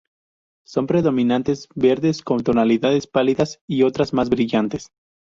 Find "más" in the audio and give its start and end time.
4.13-4.31